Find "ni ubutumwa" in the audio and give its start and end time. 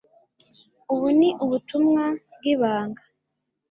1.19-2.03